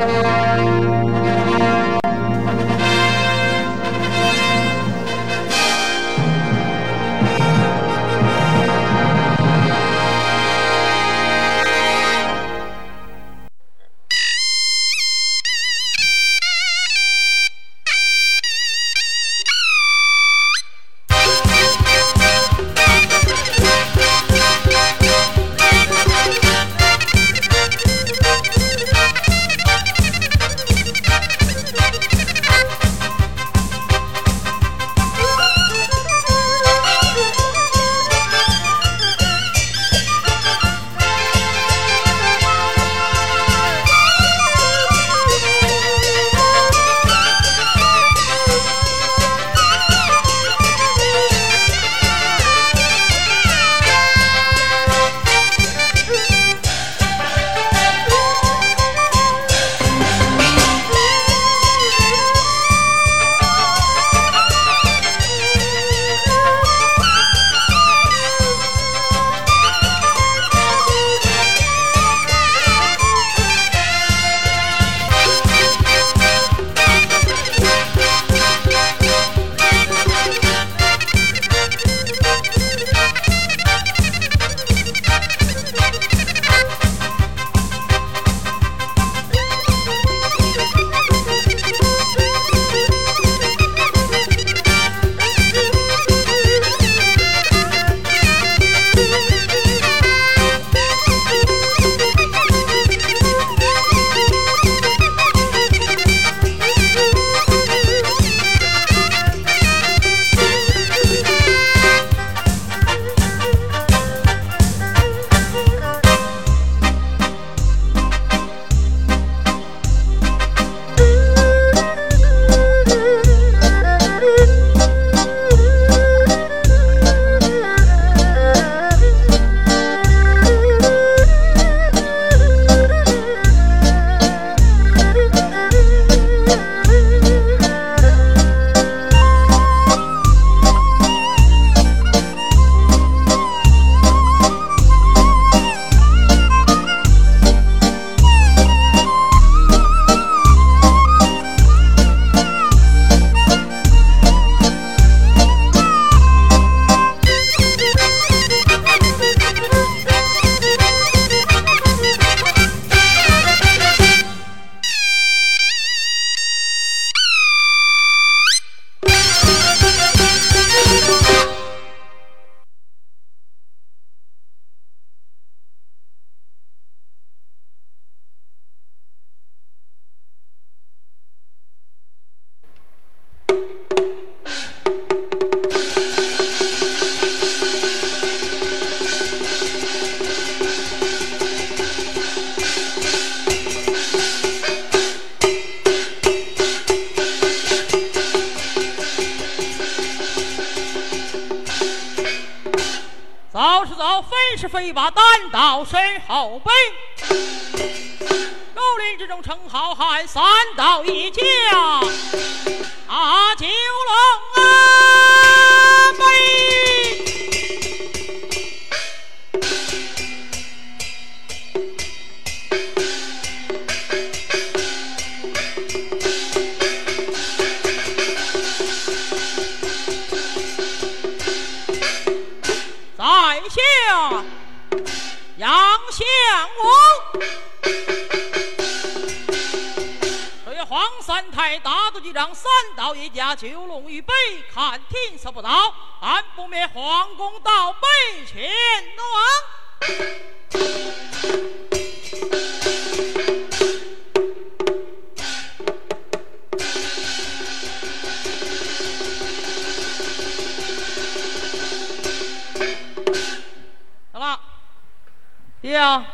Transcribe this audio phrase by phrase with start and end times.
[0.00, 0.39] 早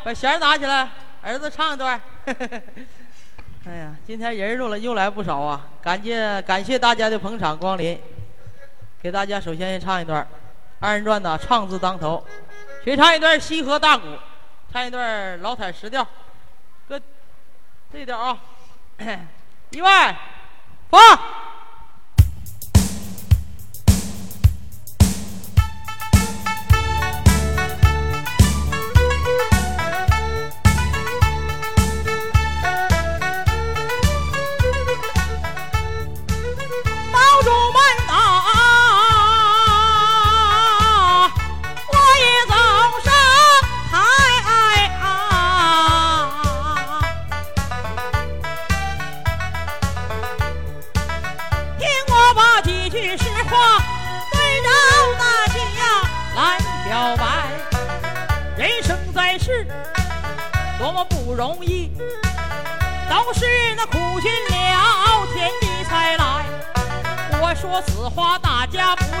[0.03, 0.89] 把弦儿拿起来，
[1.21, 1.99] 儿子唱一段。
[3.67, 5.67] 哎呀，今天人多了，又来不少啊！
[5.81, 7.99] 感谢感谢大家的捧场光临，
[9.01, 10.25] 给大家首先唱一段
[10.79, 12.25] 二人转的《唱字当头》，
[12.85, 14.07] 谁唱一段西河大鼓，
[14.71, 16.07] 唱一段老彩石调，
[16.87, 16.97] 哥，
[17.91, 18.37] 这调啊，
[19.71, 20.15] 一万
[20.89, 20.99] 放。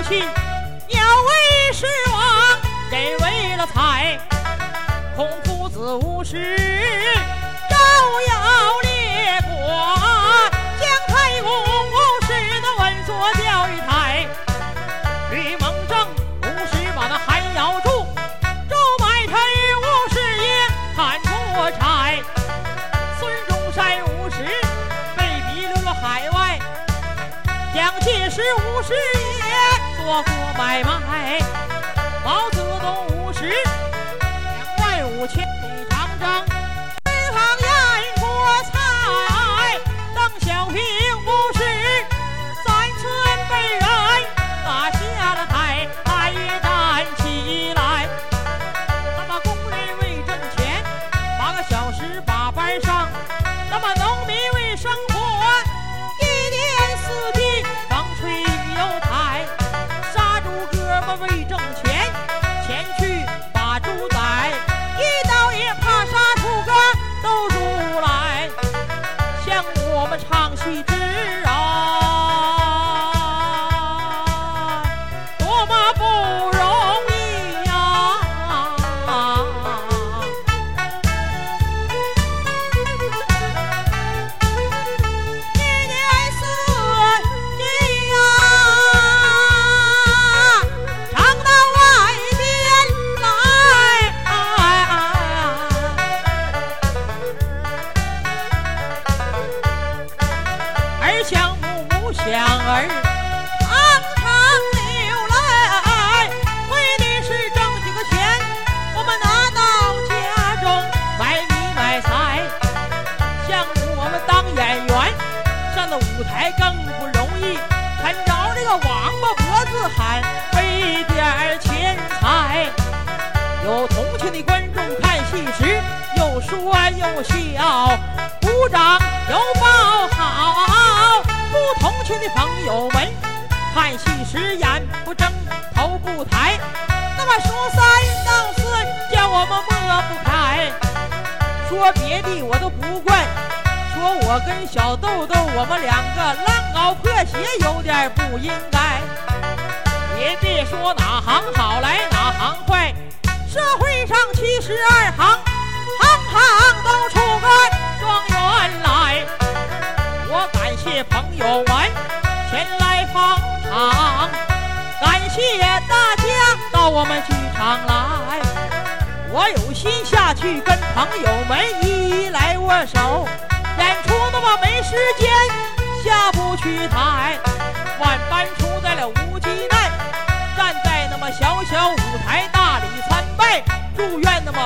[0.07, 0.19] 家不信，
[0.87, 2.57] 鸟为食亡，
[2.89, 4.17] 人为了财。
[5.15, 6.37] 孔夫子无事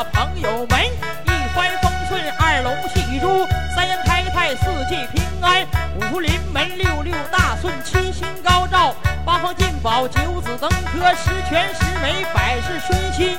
[0.06, 0.86] 朋友们
[1.26, 5.64] 一帆风顺，二龙戏珠，三阳开泰，四季平安，
[5.96, 13.38] 五福临门，六六大顺，七星高照，八方进宝，九子登科，十全十美，百事顺心。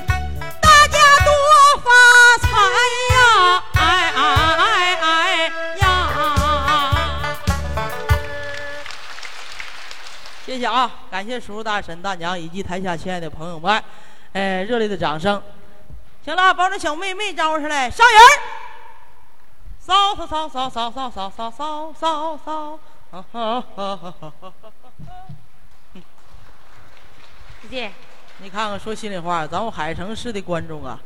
[0.60, 1.32] 大家多
[1.82, 1.90] 发
[2.40, 2.48] 财
[3.14, 3.62] 呀！
[3.74, 4.20] 哎哎
[4.56, 5.50] 哎哎
[5.80, 5.86] 呀！
[10.46, 13.82] 谢谢啊，感谢叔叔大婶大娘以及台下亲爱的朋友们，
[14.32, 15.42] 哎，热烈的掌声。
[16.24, 18.28] 行了，把这小妹妹招上来，上人儿。
[19.78, 22.78] 扫扫扫扫扫扫扫扫扫扫扫，
[23.10, 24.52] 啊哈哈哈哈哈！
[27.62, 27.92] 姐姐，
[28.38, 30.98] 你看看，说心里话，咱们海城市的观众啊，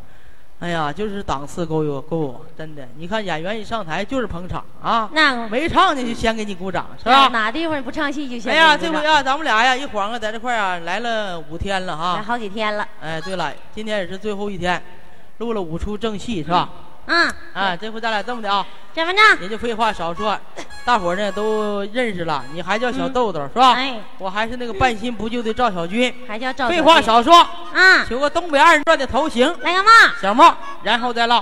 [0.61, 2.87] 哎呀，就是档次够有够，真的。
[2.97, 7.29] 你看演员一上台就是捧场啊，那没唱呢就先给你鼓掌，是吧？
[7.29, 12.23] 哪地方不唱戏就先哎呀，这回啊，咱们俩呀一晃啊，在这块啊来了五天了哈来哈。
[12.23, 14.83] 好几天了，哎，对了，今天也是最后一天，
[15.39, 16.69] 录了五出正戏是吧？
[17.09, 19.19] 嗯，啊，这回咱俩这么的啊，怎么着？
[19.41, 20.37] 也就废话少说，
[20.85, 23.75] 大伙儿呢都认识了，你还叫小豆豆、是吧？
[23.75, 26.13] 哎，我还是那个半新不旧的赵小军。
[26.27, 26.69] 还叫赵。
[26.69, 27.39] 废话，少说，
[27.73, 29.91] 啊，求个东北二人转的头型，来个帽？
[30.21, 31.39] 小帽，然后再唠。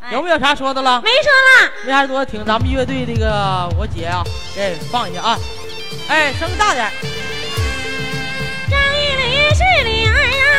[0.00, 1.02] 哎有没有啥说的了？
[1.02, 4.22] 没说了，没啥说，挺咱们乐队这个我姐啊，
[4.56, 5.36] 哎，放一下啊，
[6.08, 6.88] 哎，声大点。
[8.70, 10.57] 张一林是里儿呀，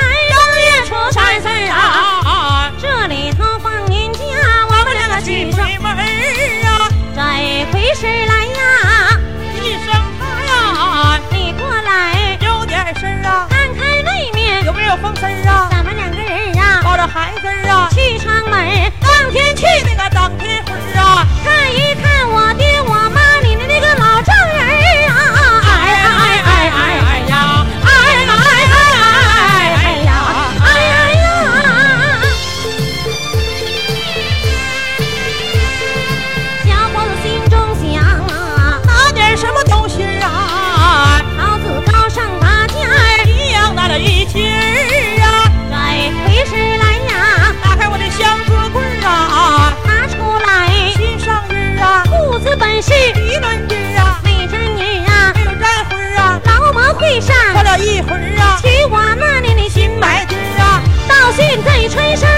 [0.89, 1.77] 正月初三四儿啊，
[2.25, 4.19] 啊，这里头放年假，
[4.67, 5.67] 我们两个去上。
[5.67, 6.01] 水门儿
[6.65, 7.22] 啊，这
[7.72, 9.19] 回事来呀，
[9.62, 12.38] 一声他呀，你过来。
[12.41, 15.67] 有点事儿啊，看看外面，有没有风声啊？
[15.69, 20.10] 咱们两个人啊，抱着孩子啊，去厂门，当天去那个
[21.43, 21.69] 谁
[52.81, 62.28] 是一轮日啊，美人女啊，没有沾灰啊，劳模会上喝了一回啊，娶我那年的新买裙啊，到现在穿上。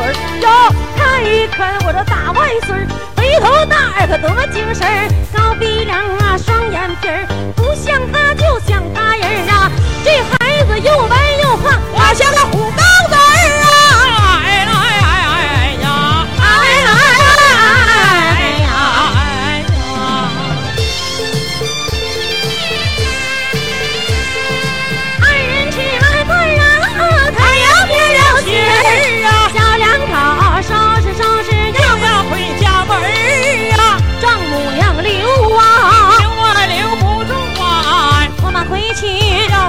[0.00, 0.48] 儿哟，
[0.96, 2.86] 看一看我这大外孙儿，
[3.16, 7.26] 肥头大耳可多精神儿，高鼻梁啊，双眼皮儿，
[7.56, 8.34] 不像他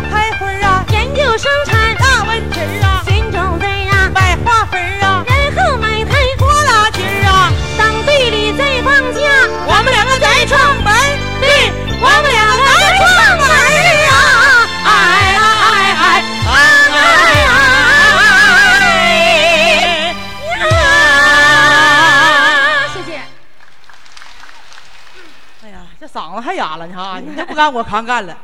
[0.01, 1.95] 去要开会儿啊，研究生产。
[1.97, 9.19] 大问题儿啊，寻种子儿啊，买花粉儿啊，然后买台拖拉机儿啊，当队里在放假，
[9.67, 10.93] 我们两个在串门。
[10.93, 10.99] 儿，
[11.41, 13.03] 对我们两个在串
[13.37, 13.51] 门儿
[14.09, 14.13] 啊，
[14.85, 14.87] 哎
[15.33, 16.51] 呀哎哎哎
[17.43, 17.47] 呀！
[22.93, 23.11] 谢谢。
[25.63, 28.37] 哎呀，这嗓子还哑了，你看啊，你这不干我扛干了，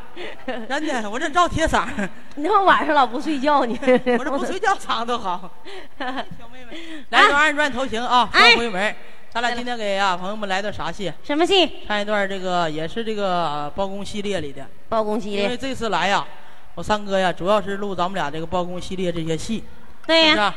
[0.70, 3.78] 真的，我这照铁嗓儿，你他妈晚上老不睡觉呢？
[4.18, 5.50] 我这不睡觉嗓子都好。
[6.00, 8.96] 小妹妹，来段二人转头型啊，哎双回门。
[9.34, 11.12] 咱俩今天给啊朋友们来段啥戏？
[11.24, 11.70] 什么戏？
[11.88, 15.44] 唱一段这个也是这个呃包公系列里的，包公系列。
[15.44, 16.26] 因为这次来呀，
[16.76, 19.64] 我三哥呀主要是录咱们俩这个包公系列这些戏，
[20.08, 20.54] 对呀？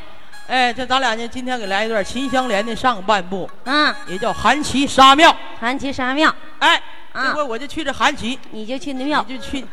[0.47, 5.35] 哎，这咱俩呢今天给来一段秦香莲的上半部，嗯，也叫韩琦杀庙。
[5.59, 6.81] 韩琦杀庙，哎，啊
[7.13, 9.65] 这回我就去这韩琦，你就去那庙，你就去，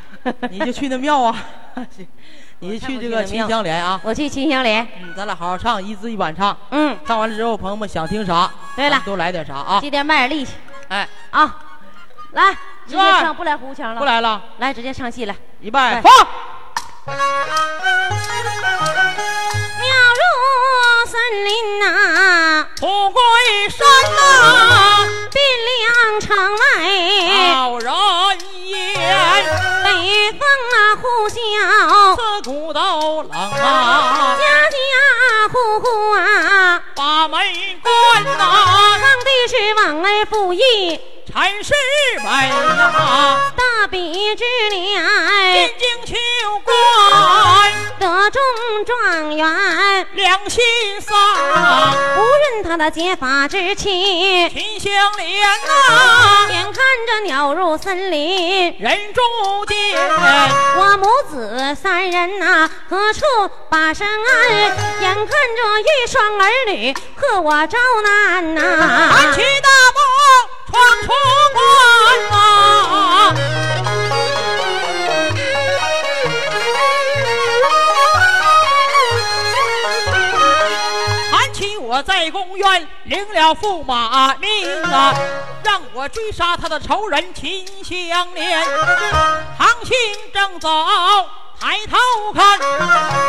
[0.50, 1.37] 你就去那庙啊，
[2.61, 4.00] 你就去这个秦香莲啊。
[4.02, 4.87] 我去秦香莲。
[5.02, 6.57] 嗯，咱俩好好唱，一字一板唱。
[6.71, 9.78] 嗯，唱完了之后，朋友们想听啥，对了都来点啥啊？
[9.81, 10.55] 今天卖点力气
[10.88, 11.57] 哎，啊！
[12.33, 12.52] 来，
[12.87, 13.99] 直接唱，不来胡腔了。
[13.99, 15.35] 不，来了，来直接唱戏来。
[15.61, 16.11] 预备来放。
[21.06, 23.20] 森林呐、富贵
[23.70, 23.86] 山
[24.16, 24.18] 呐，
[25.30, 27.92] 汴梁城外，好人
[28.64, 28.75] 言，
[29.84, 29.86] 北
[30.32, 30.40] 风
[30.75, 31.36] 啊呼啸，
[32.16, 34.76] 刺骨都冷啊，家家
[35.52, 35.86] 户户
[36.16, 37.40] 啊，把门
[37.82, 41.00] 关呐，望的是忘恩负义，
[41.33, 41.75] 铲世
[42.23, 46.14] 美呀，大比之进年，京求
[46.64, 46.75] 官，
[47.99, 48.40] 得中
[48.87, 50.62] 状元，两心
[51.00, 51.14] 丧，
[52.14, 54.49] 不认他的结发之妻。
[54.50, 59.25] 秦香莲呐，眼看着鸟入森林，人中
[59.66, 59.99] 间，
[60.76, 63.21] 我母子三人呐、何处
[63.68, 64.50] 把身安？
[65.02, 68.61] 眼看着一双儿女和我遭难呐、
[83.60, 85.14] 驸马命啊，
[85.62, 88.64] 让我追杀他的仇人秦香莲。
[89.58, 89.96] 唐兴
[90.32, 90.68] 正走，
[91.60, 91.96] 抬头
[92.34, 92.58] 看，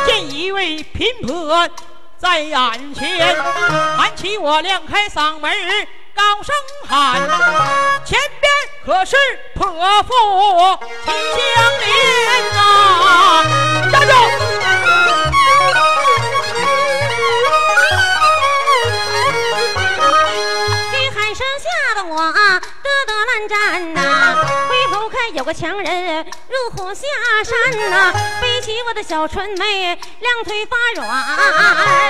[0.06, 1.68] 见一位贫婆
[2.18, 3.36] 在眼前。
[3.98, 5.52] 喊起我亮开嗓门
[6.16, 6.56] 高声
[6.88, 7.22] 喊，
[8.06, 8.52] 前边
[8.86, 9.16] 可是
[9.56, 9.68] 泼
[10.04, 12.62] 妇秦香莲呐！
[13.92, 14.14] 站住！
[23.48, 27.04] 战呐、回头看有个强人入虎下
[27.44, 31.08] 山呐、背起我的小春妹，两腿发软。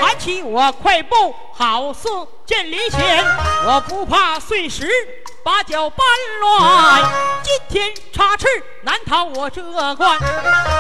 [0.02, 2.10] 喊起我快步，好似
[2.46, 3.26] 见离弦，
[3.66, 4.90] 我不怕碎石
[5.44, 6.04] 把脚绊
[6.40, 7.12] 乱。
[7.44, 8.48] 今天插翅
[8.82, 9.62] 难逃我这
[9.96, 10.20] 关，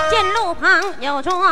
[0.09, 1.45] 见路旁有座破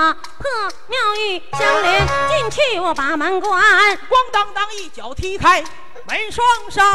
[0.87, 3.61] 庙宇相连，进去我把门关。
[3.61, 5.63] 咣当当一脚踢开
[6.07, 6.85] 门双上。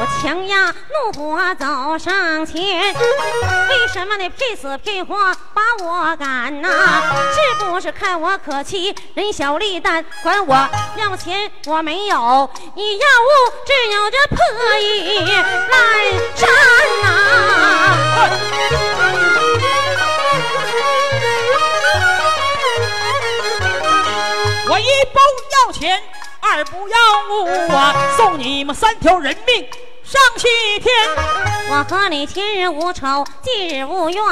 [0.00, 5.14] 我强压怒火走上前，为什么你配死配活
[5.54, 6.68] 把我赶呐、
[7.32, 10.04] 是不是看我可欺人小力蛋？
[10.22, 13.30] 管我要钱我没有，你要物
[13.64, 14.44] 只有这破
[14.78, 15.30] 衣
[15.70, 15.80] 烂
[16.34, 16.48] 衫
[17.02, 17.06] 呐、
[24.66, 25.20] 我一包
[25.66, 26.02] 要钱
[26.46, 26.96] 二不要
[27.30, 29.66] 我啊，送你们三条人命
[30.04, 30.94] 上西天。
[31.70, 34.22] 我和你前日无仇，今日无怨，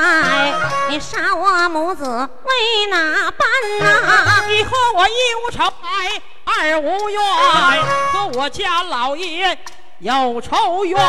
[0.91, 3.49] 你杀我母子为哪般
[3.81, 4.45] 呐？
[4.47, 5.13] 你和我一
[5.47, 7.23] 无仇爱，二无怨，
[8.13, 9.59] 和我家老爷
[10.01, 11.01] 有仇怨。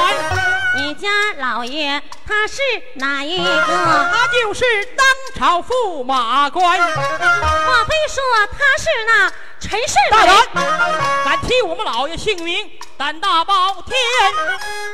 [0.78, 2.62] 你家老爷他是
[2.96, 3.66] 哪一个？
[3.68, 4.63] 他就是
[4.96, 6.80] 当朝驸马官。
[6.80, 9.32] 莫非说他是那
[9.63, 10.36] 陈氏大人？
[10.54, 10.65] 胆，
[11.23, 13.95] 敢提我们老爷姓名，胆大包天，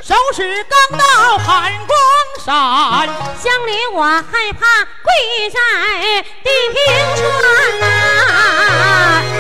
[0.04, 1.98] 手使钢刀寒光
[2.46, 3.08] 闪。
[3.36, 5.60] 乡里我害怕跪在
[6.44, 6.78] 地平
[7.16, 7.86] 川呐、
[9.34, 9.39] 大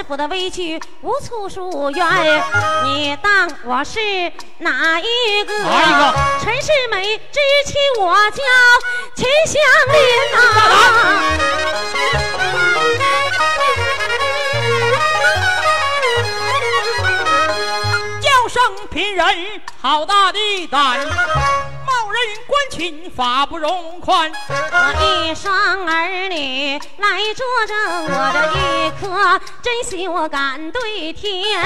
[0.00, 2.06] 民有满腹的委屈，无处诉冤。
[2.84, 4.00] 你当我是
[4.58, 5.58] 哪一个？
[5.62, 8.42] 哪一个陈世美知妻我叫
[9.14, 9.60] 秦香
[9.92, 10.38] 莲呐、
[18.20, 19.26] 叫声贫人
[19.80, 21.06] 好大的胆，
[22.00, 24.32] 冒认官亲法不容宽。
[24.48, 25.54] 我一双
[25.86, 28.38] 儿女来作证，我这
[28.86, 31.62] 一颗真心我敢对天，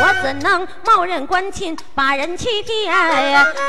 [0.00, 2.94] 我怎能冒认官亲把人欺骗？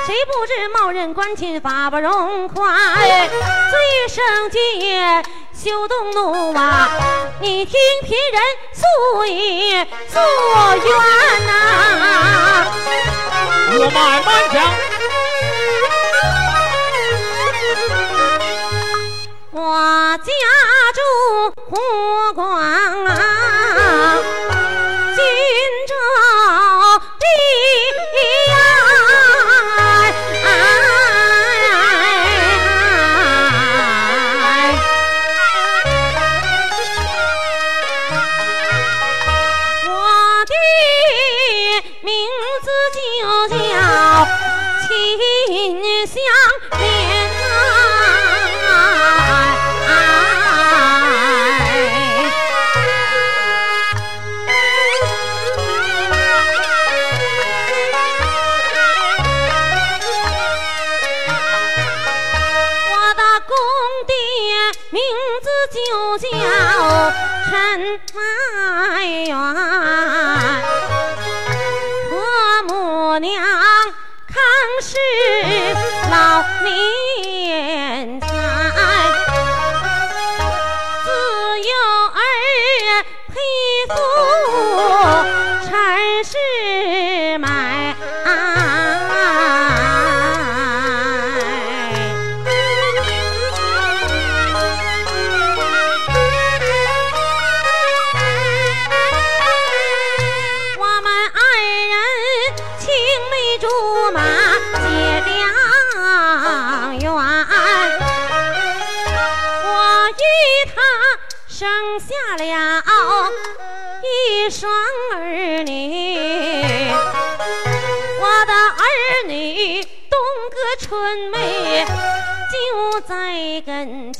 [0.06, 2.96] 谁不知冒认官亲法不容宽？
[3.00, 6.90] 醉生今夜休动怒啊！
[7.40, 7.74] 你听
[8.04, 8.40] 贫人
[8.72, 10.20] 诉一诉
[10.86, 11.52] 冤呐、
[13.76, 14.64] 我慢慢讲，
[19.74, 19.80] 我
[20.20, 20.30] 家
[20.94, 21.00] 住
[21.66, 21.74] 湖
[22.36, 22.46] 广
[23.06, 23.12] 啊，
[25.16, 25.18] 今
[25.90, 25.92] 朝
[27.18, 27.26] 地
[66.74, 67.14] 叫
[67.46, 67.54] 陈
[68.16, 69.30] 埋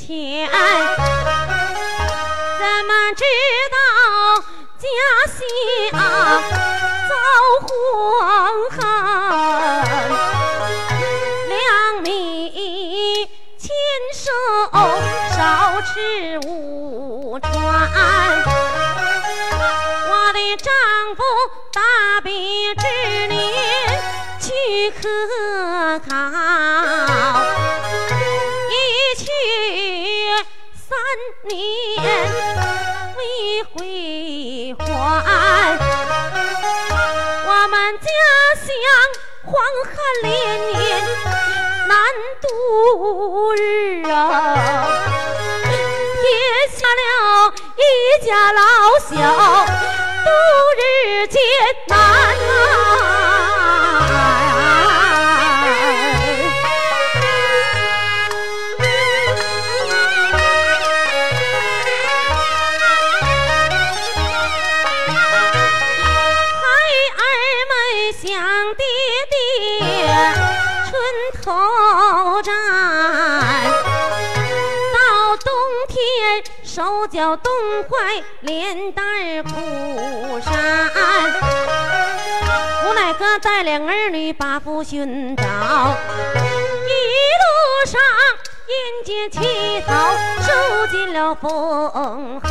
[0.06, 0.48] 跟前。
[2.58, 3.24] 怎么知
[3.70, 3.76] 道
[4.78, 4.86] 家
[5.30, 5.38] 乡
[7.08, 7.12] 遭
[7.62, 7.66] 祸
[8.70, 8.78] 害？
[11.48, 12.08] 两米
[13.58, 13.64] 牵
[14.14, 14.30] 手，
[15.36, 15.36] 少
[15.82, 17.50] 吃无穿。
[20.06, 20.72] 我的丈
[21.16, 21.22] 夫
[21.72, 21.80] 大
[22.22, 23.42] 比之年
[24.40, 25.08] 去科
[26.08, 26.12] 考，
[30.94, 31.00] 三
[31.48, 31.52] 年
[33.16, 33.20] 未
[33.72, 33.74] 回
[34.78, 34.84] 还。
[37.46, 38.06] 我们家
[38.54, 38.64] 乡
[39.44, 39.52] 黄
[39.84, 40.32] 旱连
[40.72, 40.78] 年
[41.88, 41.92] 难
[42.40, 42.46] 度
[43.54, 43.58] 日
[44.08, 44.12] 啊，
[46.20, 46.24] 撇
[46.70, 47.02] 下了
[47.76, 47.80] 一
[48.24, 48.60] 家老
[49.00, 49.10] 小
[50.24, 50.28] 度
[50.78, 50.80] 日
[51.26, 51.40] 艰
[51.88, 53.23] 难啊
[72.34, 72.52] 头站，
[74.92, 75.54] 到冬
[75.86, 77.52] 天手脚冻
[77.84, 79.50] 坏，连带儿苦
[80.40, 80.52] 山。
[82.84, 86.90] 无奈何带领儿女把父寻找，一
[87.38, 88.00] 路上
[88.66, 89.92] 沿街乞讨，
[90.42, 92.50] 受尽了风寒，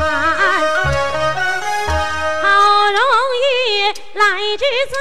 [2.42, 2.48] 好
[2.90, 3.02] 容
[3.36, 4.24] 易来
[4.58, 4.96] 至在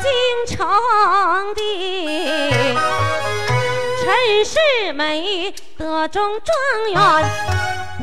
[0.00, 0.64] 京城
[1.54, 1.60] 的
[4.44, 6.50] 世美得中状
[6.90, 7.30] 元，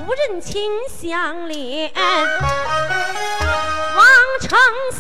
[0.06, 1.92] 不认亲乡脸。
[3.96, 4.06] 王
[4.40, 5.00] 丞相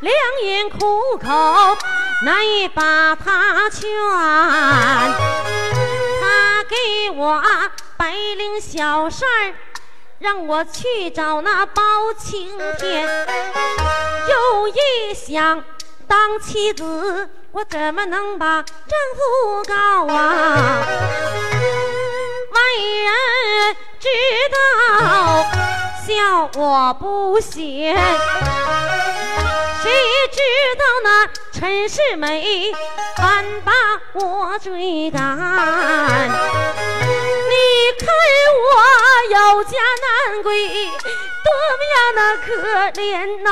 [0.00, 1.76] 两眼苦口，
[2.24, 3.88] 难以把他劝。
[6.20, 7.42] 他给我
[7.96, 9.54] 白领小事儿，
[10.20, 11.82] 让我去找那包
[12.16, 13.08] 青天。
[14.28, 15.64] 又一想，
[16.06, 20.86] 当妻子我怎么能把丈夫告啊？
[22.52, 22.60] 外
[23.02, 23.10] 人
[23.98, 24.08] 知
[24.52, 24.56] 道，
[26.06, 27.96] 笑我不贤。
[29.82, 29.90] 谁
[30.30, 30.38] 知
[30.78, 32.72] 道那陈世美
[33.16, 33.72] 反把
[34.12, 35.20] 我追赶？
[37.48, 37.54] 你
[37.98, 38.06] 看
[38.60, 38.70] 我
[39.28, 40.68] 有家难归，
[41.44, 42.46] 多么样那可
[43.00, 43.02] 怜
[43.42, 43.48] 呐！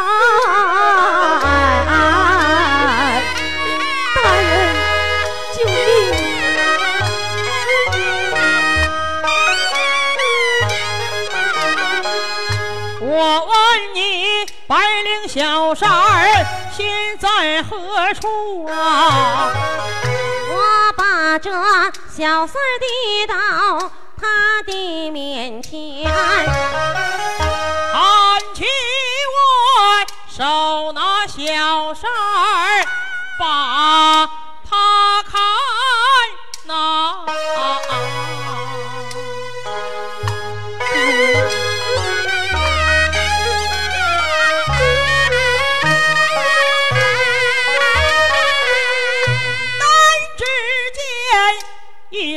[13.29, 19.53] 我问你，白领小三儿现在何处啊？
[20.51, 21.51] 我把这
[22.09, 23.37] 小三递到
[24.19, 26.11] 他的面前，
[27.93, 28.65] 看起
[29.37, 29.39] 我
[30.27, 32.87] 手拿小扇儿，
[33.39, 34.27] 把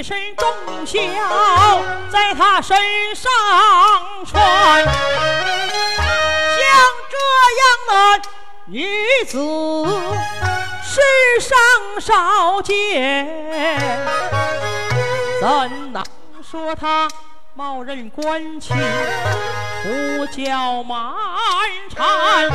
[0.01, 0.47] 一身重
[0.83, 0.97] 孝
[2.11, 2.75] 在他身
[3.13, 3.31] 上
[4.25, 4.91] 穿，像
[7.11, 7.15] 这
[7.59, 7.93] 样的
[8.65, 8.89] 女
[9.27, 9.37] 子
[10.83, 10.99] 世
[11.39, 11.55] 上
[12.01, 13.27] 少见，
[15.39, 15.47] 怎
[15.93, 16.03] 能
[16.41, 17.07] 说她
[17.53, 18.75] 冒认官亲，
[19.83, 21.13] 胡搅蛮
[21.95, 22.49] 缠？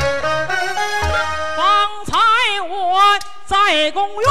[1.55, 2.17] 方才
[2.67, 3.17] 我
[3.67, 4.23] 在公园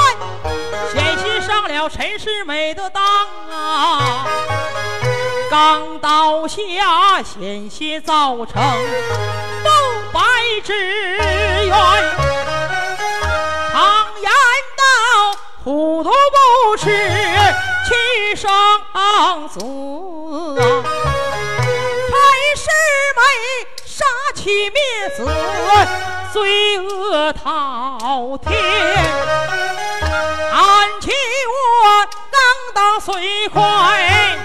[0.90, 3.04] 险些上了陈世美的当
[3.50, 4.26] 啊，
[5.50, 8.54] 刚到下险些造成
[9.62, 9.68] 不
[10.10, 10.22] 白
[10.64, 10.72] 之
[11.66, 11.70] 冤。
[13.72, 14.30] 常言
[14.74, 16.86] 道，糊涂不吃
[17.86, 18.50] 亲生子
[18.94, 19.46] 啊。
[22.08, 22.16] 陈
[22.56, 22.70] 世
[23.12, 23.20] 美
[23.84, 24.02] 杀
[24.34, 24.80] 妻灭
[25.14, 25.28] 子，
[26.36, 28.52] 罪恶滔天。
[30.52, 31.10] 看起
[31.48, 32.36] 我刚
[32.74, 34.36] 到遂快，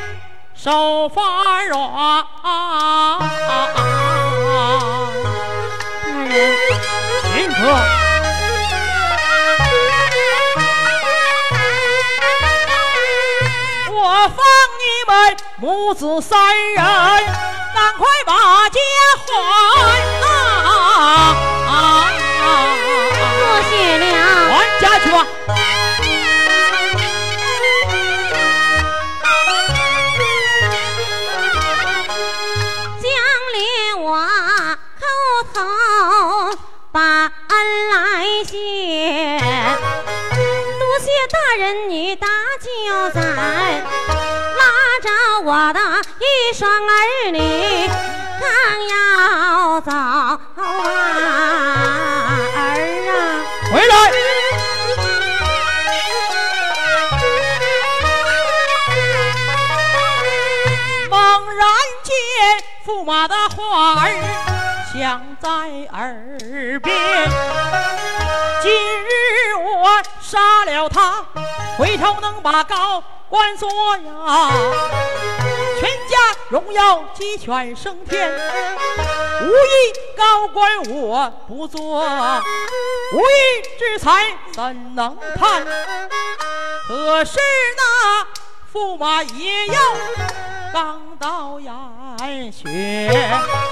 [0.56, 2.26] 手发软。
[2.42, 2.48] 大
[6.30, 6.56] 人，
[7.36, 7.60] 林可。
[13.92, 14.40] 我放
[14.80, 15.12] 你们
[15.58, 18.80] 母子三人，赶快把家
[19.28, 19.30] 还
[20.26, 21.51] 啊！
[40.80, 42.28] 多谢大人你搭
[42.60, 42.70] 救
[43.14, 44.64] 咱，拉
[45.02, 45.10] 着
[45.44, 45.80] 我的
[46.20, 47.40] 一双儿女
[48.40, 48.48] 刚
[48.90, 50.62] 要走啊儿
[51.26, 51.28] 啊。
[53.72, 53.92] 回来。
[61.10, 61.16] 猛
[61.56, 61.66] 然
[62.04, 62.14] 间，
[62.86, 64.12] 驸马的话儿
[64.94, 65.50] 响在
[65.94, 66.38] 耳
[66.82, 67.30] 边。
[68.62, 68.72] 今
[69.04, 69.90] 日我
[70.22, 71.26] 杀了他，
[71.78, 74.52] 回头能把高官做呀，
[75.80, 76.18] 全家
[76.50, 78.30] 荣耀鸡犬升天。
[79.42, 82.04] 无一高官我不做，
[83.14, 85.66] 无义之财怎能贪？
[86.88, 87.40] 可是
[87.78, 88.28] 那
[88.74, 89.82] 驸马也要
[90.72, 91.70] 刚到眼
[92.54, 92.64] 穴。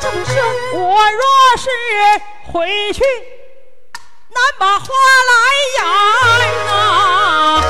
[0.01, 0.35] 这么说，
[0.73, 1.23] 我若
[1.57, 1.69] 是
[2.51, 3.01] 回去，
[4.27, 4.85] 难把话
[5.29, 5.31] 来
[5.77, 5.81] 言
[6.67, 7.63] 啊！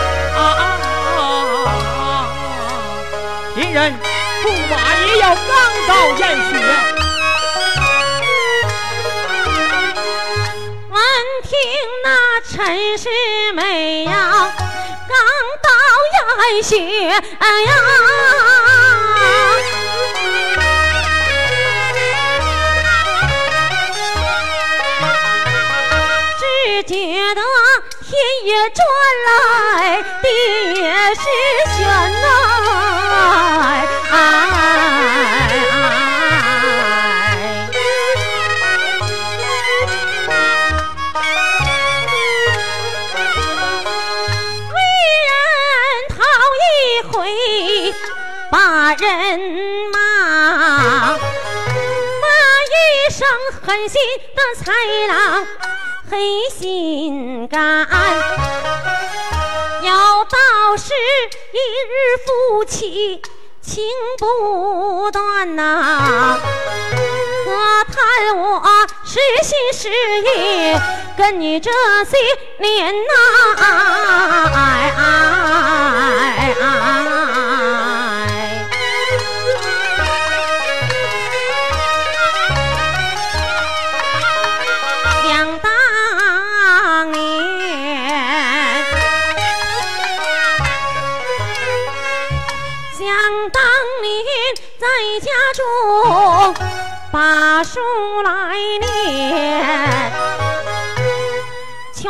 [3.54, 3.94] 今人
[4.44, 4.74] 驸马
[5.06, 5.46] 也要刚
[5.88, 6.52] 到眼穴。
[10.90, 10.98] 闻
[11.44, 11.52] 听
[12.04, 12.08] 那
[12.42, 13.08] 真是
[13.54, 14.52] 美呀，
[15.10, 15.18] 刚
[15.64, 15.68] 到
[16.14, 16.72] 烟雪
[17.10, 17.20] 呀。
[26.38, 26.44] 只
[26.84, 26.94] 觉
[27.36, 27.42] 得
[28.06, 28.12] 天
[28.46, 28.78] 也转
[29.26, 29.28] 来，
[30.22, 30.26] 地
[30.76, 30.82] 也
[31.16, 31.22] 是
[31.76, 31.78] 旋
[32.22, 32.24] 呐。
[34.12, 34.16] 人
[53.70, 54.02] 狠心
[54.36, 54.74] 的豺
[55.08, 55.46] 狼，
[56.10, 57.88] 黑心肝。
[59.84, 60.92] 要道是
[61.54, 63.22] 一日夫妻
[63.62, 63.84] 情
[64.18, 66.40] 不断呐，
[67.46, 67.52] 可
[67.94, 68.60] 叹我
[69.06, 69.88] 实心实
[70.20, 70.76] 意
[71.16, 71.70] 跟你这
[72.06, 72.18] 些
[72.58, 73.14] 年呐，
[74.56, 74.58] 哎
[74.98, 75.00] 哎
[76.60, 78.09] 哎。
[97.72, 97.80] 书
[98.24, 98.82] 来念，
[101.94, 102.10] 全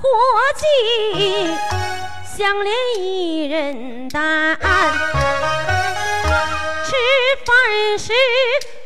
[0.00, 0.08] 伙
[0.56, 0.66] 计
[2.36, 4.56] 相连一人担，
[6.84, 6.90] 吃
[7.46, 8.12] 饭时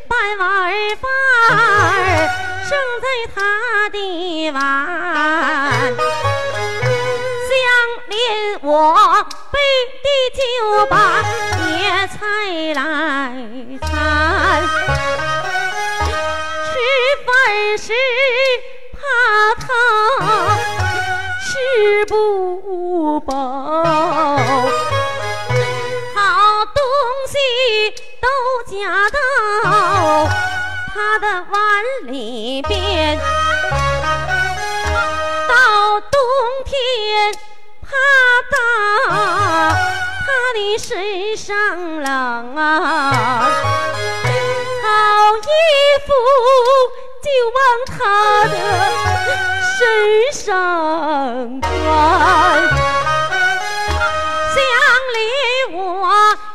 [0.07, 1.11] 半碗饭
[2.69, 4.61] 剩在他的碗，
[7.49, 7.57] 相
[8.09, 8.95] 连我
[9.51, 9.59] 背
[10.03, 10.43] 的就
[10.91, 10.95] 把
[12.19, 12.81] 菜来
[13.81, 13.89] 餐。
[16.65, 16.71] 吃
[17.25, 17.93] 饭时
[18.93, 18.99] 怕
[19.61, 19.67] 他
[21.45, 23.35] 吃不饱，
[26.15, 26.25] 好
[26.75, 26.83] 东
[27.29, 27.35] 西
[28.21, 28.27] 都
[28.67, 28.75] 夹
[29.11, 29.17] 到
[30.93, 31.53] 他的碗
[32.07, 33.19] 里边。
[35.49, 36.19] 到冬
[36.65, 36.73] 天
[37.83, 37.87] 怕
[38.51, 38.57] 大
[40.55, 41.57] 的身上
[42.03, 43.51] 冷啊，
[44.83, 45.43] 好衣
[46.07, 46.13] 服。
[47.21, 47.59] 就往
[47.99, 47.99] 他
[48.45, 48.55] 的
[49.77, 49.77] 身
[50.33, 50.41] 上
[51.61, 51.69] 穿，
[54.55, 54.57] 乡
[55.15, 55.17] 里
[55.75, 55.77] 我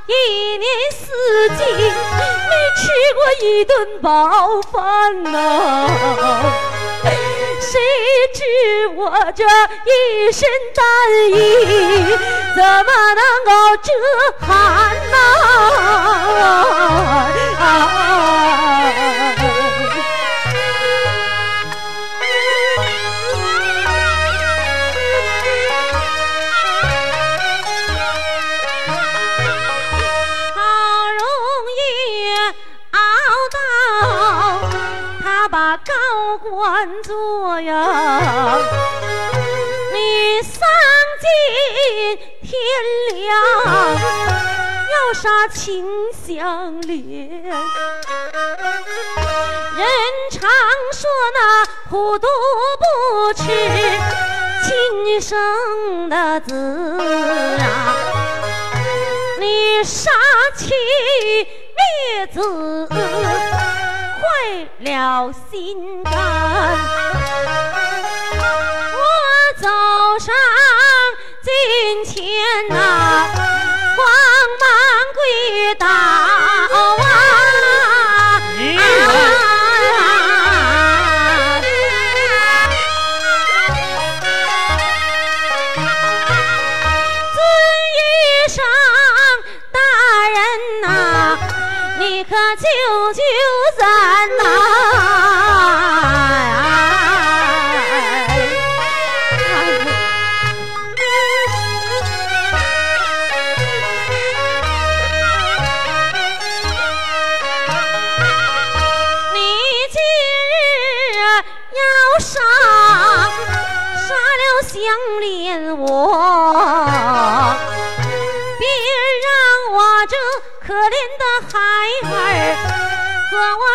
[0.07, 0.11] 一
[0.57, 1.03] 年四
[1.57, 2.81] 季没吃
[3.13, 4.09] 过一顿饱
[4.71, 4.73] 饭
[5.23, 5.31] 呐，
[7.63, 7.79] 谁
[8.33, 10.83] 知我这一身战
[11.31, 11.33] 衣
[12.55, 13.89] 怎么能够遮
[14.45, 15.23] 寒呐？
[36.63, 38.57] 官做呀，
[39.91, 40.61] 你丧
[41.19, 41.27] 尽
[42.41, 42.53] 天
[43.11, 43.35] 良，
[44.93, 45.83] 要杀秦
[46.25, 47.27] 相连。
[49.75, 49.85] 人
[50.31, 50.39] 常
[50.93, 52.27] 说那虎毒
[52.79, 53.43] 不吃
[54.63, 56.55] 亲生的子
[57.59, 57.97] 啊，
[59.37, 60.11] 你杀
[60.55, 60.73] 妻
[61.75, 62.87] 灭子。
[64.83, 67.72] 了心肝，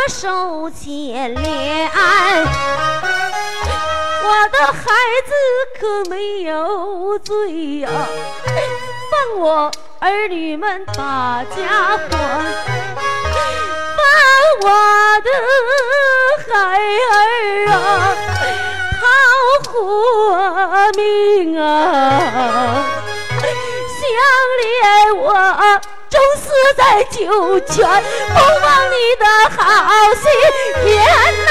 [0.08, 1.90] 受牵连
[4.24, 4.82] 我的孩
[5.26, 5.32] 子
[5.78, 7.90] 可没有罪呀
[9.10, 12.08] 帮我儿女们把家还
[13.96, 14.02] 把
[14.62, 14.66] 我
[15.20, 15.30] 的
[16.48, 16.56] 孩
[17.12, 18.16] 儿啊
[19.02, 19.06] 保
[19.70, 19.76] 护
[20.96, 22.82] 命啊。
[24.00, 24.08] 想
[24.62, 25.26] 念我
[26.18, 27.76] 永死在九泉，
[28.34, 29.24] 不忘你的
[29.56, 29.62] 好
[30.14, 30.24] 心
[30.84, 30.86] 田
[31.46, 31.48] 哪！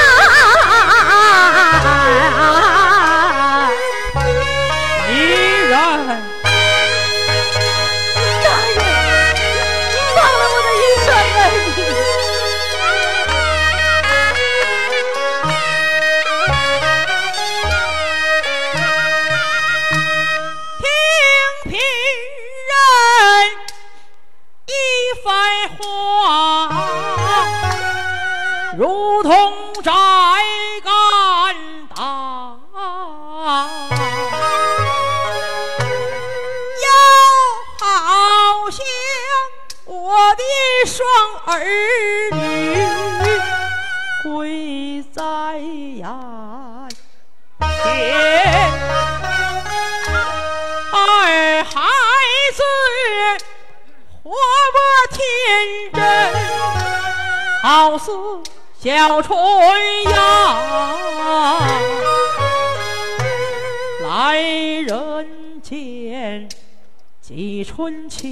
[29.22, 29.57] 同
[58.88, 59.38] 小春
[60.04, 61.68] 呀，
[64.00, 66.48] 来人间
[67.20, 68.26] 几春秋。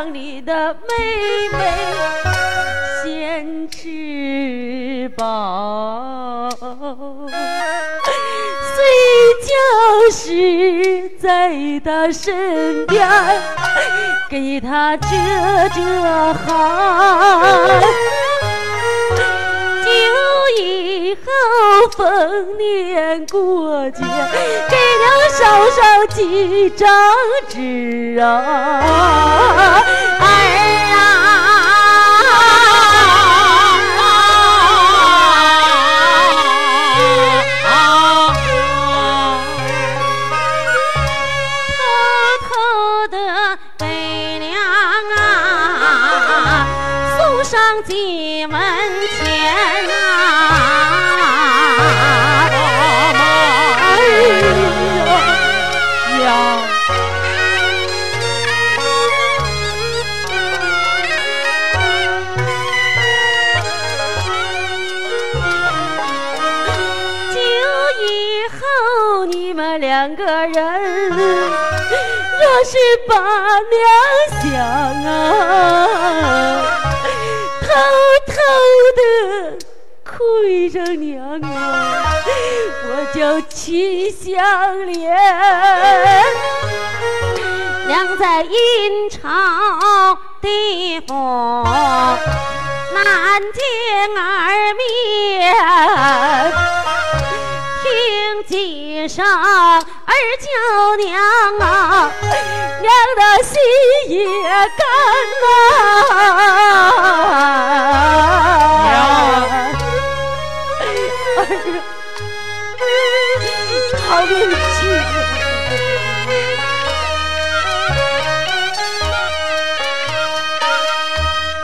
[0.00, 0.78] 让你的妹
[1.58, 1.74] 妹
[3.02, 6.68] 先吃饱，睡
[9.42, 9.50] 觉
[10.12, 11.50] 时在
[11.84, 13.08] 她身边
[14.30, 15.08] 给她遮
[15.74, 15.82] 遮
[16.46, 17.82] 汗。
[21.08, 26.86] 以后逢年过节，给娘烧上几张
[27.48, 29.80] 纸啊，
[30.20, 30.67] 儿
[72.70, 72.76] 是
[73.08, 73.80] 把娘
[74.42, 74.60] 想
[75.06, 75.08] 啊，
[77.62, 77.66] 偷
[78.26, 78.32] 偷
[78.98, 79.00] 的
[80.04, 81.46] 亏着娘啊，
[82.84, 84.36] 我叫秦香
[84.84, 85.16] 莲。
[87.86, 89.18] 娘在阴曹
[90.42, 91.14] 地府
[92.92, 93.64] 难见
[94.14, 95.56] 儿面，
[97.82, 99.24] 听几声
[100.14, 100.46] 儿叫
[100.96, 101.06] 娘
[101.60, 102.10] 啊，
[102.80, 103.52] 娘的心
[104.08, 104.80] 也干
[105.42, 105.44] 呐、
[110.80, 111.36] 哎呀，
[114.08, 114.56] 好命气！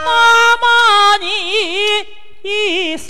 [0.05, 0.07] 妈
[0.61, 0.63] 妈
[1.19, 1.23] 你
[2.43, 2.45] 一
[2.97, 3.09] 死，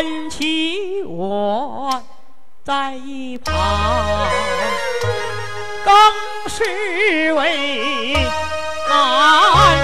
[0.00, 2.02] 安琪我
[2.64, 3.52] 在一旁，
[5.84, 5.94] 更
[6.48, 8.14] 是为
[8.88, 9.76] 难。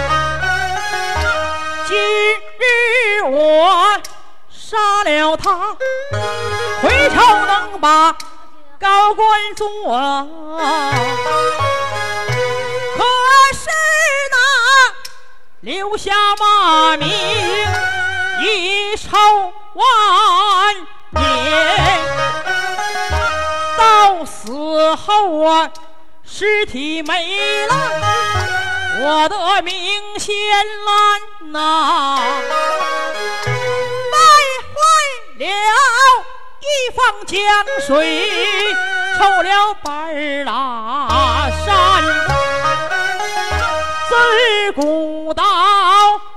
[1.86, 4.00] 今日我
[4.48, 5.76] 杀了他，
[6.80, 8.16] 回朝能把
[8.80, 9.66] 高官做。
[12.96, 13.04] 可
[13.52, 13.68] 是
[14.30, 14.36] 那
[15.60, 17.06] 留下骂名
[18.40, 19.84] 一朝万
[21.10, 22.00] 年，
[23.76, 25.70] 到死后啊，
[26.24, 27.74] 尸体没了，
[29.02, 29.74] 我的命
[30.18, 30.34] 先
[30.86, 32.18] 烂呐，
[34.12, 34.18] 败
[34.72, 34.76] 坏
[35.38, 35.44] 了
[36.60, 36.64] 一
[36.94, 37.36] 方江
[37.86, 38.74] 水，
[39.18, 41.66] 臭了半拉山。
[44.08, 45.44] 自古道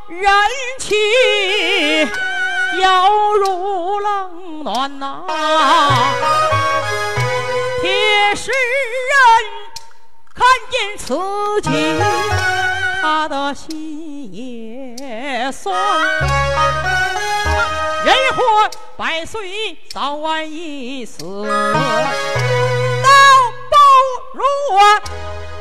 [0.10, 0.30] 人
[0.78, 0.98] 情
[2.80, 5.24] 掉入冷暖呐。
[7.82, 9.14] 铁石人
[10.34, 11.14] 看见此
[11.62, 11.70] 景，
[13.02, 15.76] 他的心也酸。
[18.06, 23.10] 人活百岁，早晚一死，倒
[23.70, 23.76] 不
[24.38, 24.80] 如我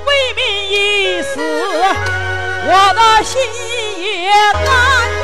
[0.07, 0.41] 为民
[0.71, 3.41] 一死，我的心
[3.99, 5.18] 也甘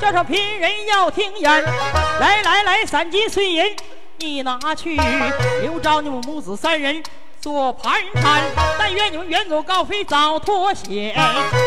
[0.00, 1.64] 叫，上贫人要听言。
[2.20, 3.76] 来来来，三金碎银
[4.18, 4.96] 你拿去，
[5.62, 7.02] 留着你们母子三人
[7.40, 8.42] 做盘缠。
[8.78, 11.14] 但愿你们远走高飞早脱险，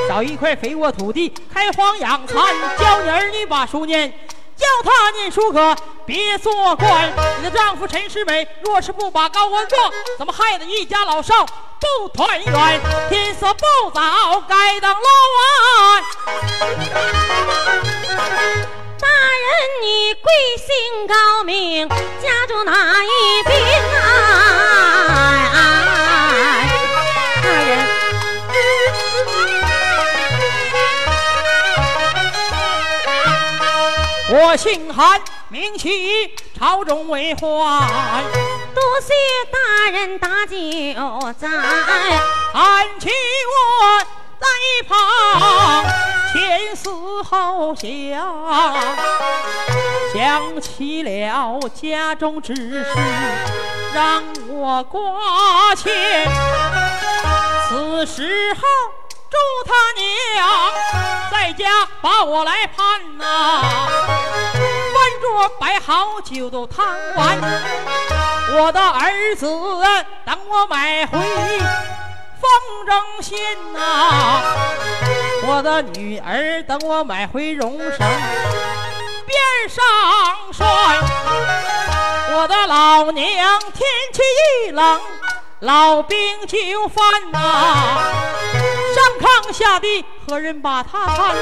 [0.08, 2.36] 找一块肥沃土地开荒养蚕，
[2.80, 4.14] 教你儿女把书念。
[4.58, 9.78] 教他念书可别做官，你的丈夫陈世美若是不把高官做，
[10.18, 11.46] 怎么害得一家老少
[11.80, 12.82] 不团圆？
[13.10, 15.04] 天色不早，该当落
[15.38, 16.04] 晚。
[19.00, 19.48] 大人，
[19.84, 22.72] 你贵姓高名，家住哪
[23.04, 23.56] 一边
[24.02, 24.07] 啊？
[34.48, 35.20] 我姓韩，
[35.50, 37.44] 名启，朝中为患。
[38.74, 39.14] 多谢
[39.52, 40.56] 大人打酒
[41.34, 41.50] 在。
[42.54, 43.10] 韩起
[43.52, 44.00] 我
[44.40, 45.84] 在一旁，
[46.32, 46.90] 前思
[47.24, 47.86] 后想，
[50.14, 52.86] 想起了家中之事，
[53.94, 56.26] 让我挂牵。
[57.68, 58.62] 此时候，
[59.38, 59.72] 祝他
[60.02, 60.04] 娘
[61.32, 63.62] 在家把我来盼呐、
[64.54, 67.38] 饭桌摆好酒都烫完，
[68.56, 69.46] 我的儿子
[70.26, 71.20] 等我买回
[72.42, 72.50] 风
[72.88, 73.38] 筝线
[73.74, 74.42] 呐、
[75.44, 77.98] 我的女儿等我买回绒绳
[79.26, 79.84] 边上
[80.52, 80.66] 拴，
[82.34, 84.24] 我的老娘天气
[84.68, 85.00] 一冷，
[85.62, 87.40] 老兵就犯呐、
[88.94, 91.36] 上炕下地何人把他看？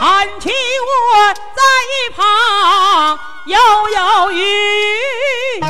[0.00, 3.58] 喊起我在一旁犹
[3.90, 5.66] 犹豫豫啊。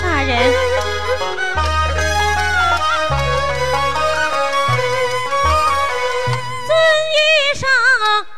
[0.00, 0.32] 大人，
[6.66, 6.70] 尊
[7.12, 7.14] 一
[7.54, 7.68] 声，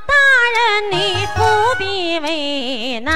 [0.09, 0.13] 大
[0.57, 0.97] 人你
[1.37, 1.41] 不
[1.79, 3.15] 必为难。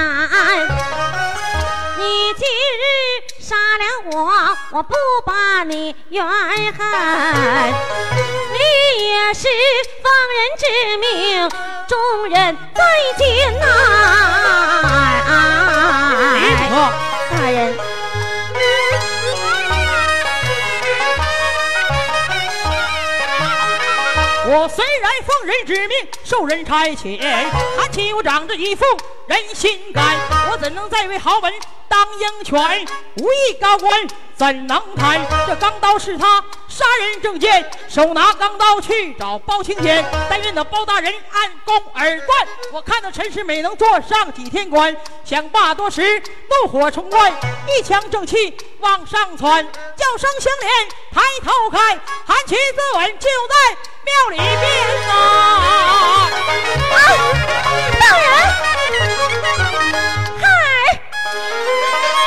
[3.43, 3.83] 杀了
[4.13, 4.31] 我，
[4.71, 6.79] 我不把你怨恨。
[8.53, 8.57] 你
[9.05, 9.49] 也是
[10.01, 10.63] 放人之
[10.95, 11.49] 命，
[11.85, 12.81] 众人再
[13.17, 13.65] 见呐、
[16.35, 16.63] 离谱！
[17.35, 17.75] 大人。
[24.45, 27.19] 我虽然奉人之命，受人差遣，
[27.77, 28.85] 看起我长着一副
[29.27, 30.17] 人心肝，
[30.49, 31.51] 我怎能再为豪门
[31.93, 32.87] 当鹰犬？
[33.17, 35.21] 武艺高官怎能贪？
[35.45, 40.03] 这钢刀是他杀人证件，手拿钢刀去找包青天。
[40.27, 42.47] 但愿那包大人按弓而断。
[42.71, 46.19] 我看到陈世美能坐上几天官，想罢多时，
[46.49, 47.31] 怒火冲冠，
[47.67, 49.63] 一腔正气往上窜，
[49.95, 53.55] 叫声相连，抬头看，韩琦自刎就在
[54.03, 55.11] 庙里边呐、
[57.99, 59.12] 大人，
[61.65, 62.22] 好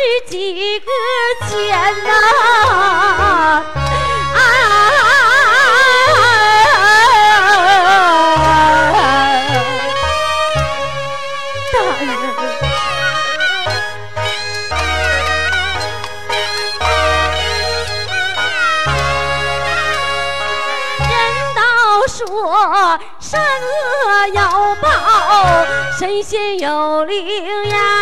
[0.00, 0.86] 是几个
[1.46, 2.10] 钱呐？
[4.34, 4.40] 啊。
[11.70, 12.08] 大人。
[21.10, 21.12] 人
[21.54, 21.60] 道
[22.08, 22.18] 说，
[23.18, 23.28] 善
[23.60, 23.68] 恶
[24.28, 24.40] 有
[24.80, 24.88] 报，
[25.98, 27.99] 神仙有灵呀。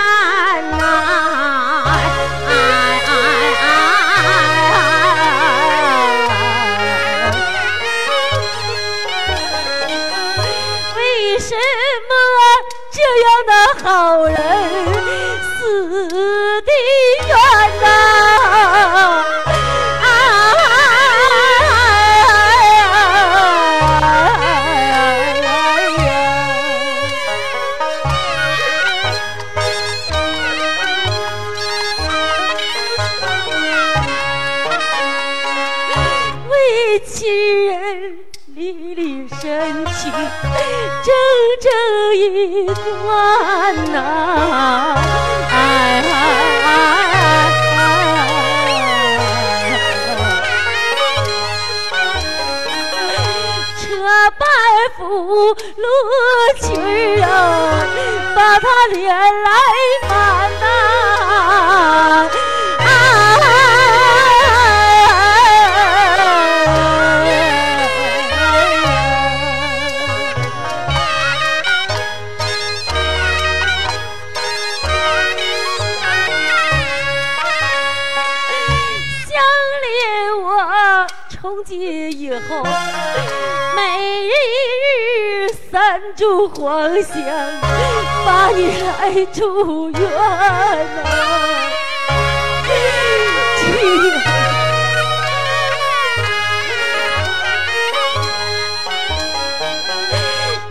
[13.85, 14.08] 样
[55.39, 55.87] 板扶路
[56.61, 57.87] 裙儿啊，
[58.35, 59.51] 把他脸来
[86.19, 87.15] 三炷黄香，
[88.27, 90.09] 把你来祝愿呐、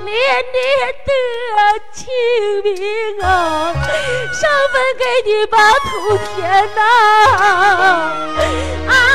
[0.04, 0.12] 年
[0.52, 0.60] 年
[1.06, 1.10] 的
[1.93, 2.04] 清
[2.66, 2.70] 明
[3.24, 3.74] 啊，
[4.34, 5.88] 上坟给你把土
[6.36, 6.36] 填
[6.76, 6.82] 呐、
[8.89, 9.07] 啊！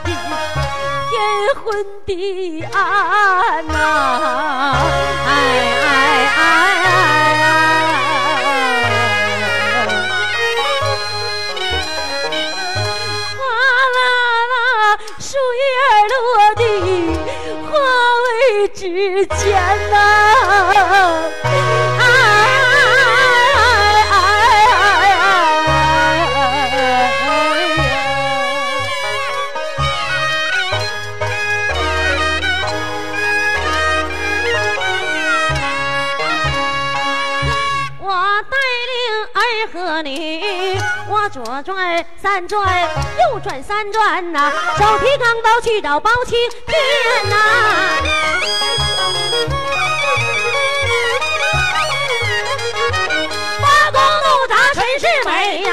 [0.00, 0.10] 的
[1.10, 1.20] 天
[1.62, 4.74] 昏地暗呐、
[5.26, 5.30] 哎
[5.86, 6.40] 哎哎
[7.42, 7.71] 哎！
[43.42, 47.36] 转三转呐、手提钢刀去找包青天呐、
[53.60, 55.71] 八公路大陈世美呀、